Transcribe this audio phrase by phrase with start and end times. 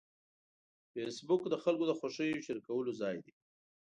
[0.91, 3.33] فېسبوک د خلکو د خوښیو شریکولو ځای دی